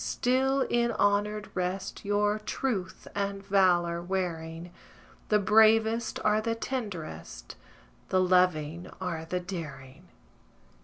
still 0.03 0.61
in 0.61 0.91
honoured 0.93 1.47
rest 1.53 2.03
Your 2.03 2.39
truth 2.39 3.07
and 3.13 3.45
valour 3.45 4.01
wearing: 4.01 4.71
The 5.29 5.37
bravest 5.37 6.19
are 6.25 6.41
the 6.41 6.55
tenderest, 6.55 7.55
The 8.09 8.19
loving 8.19 8.89
are 8.99 9.25
the 9.25 9.39
daring. 9.39 10.07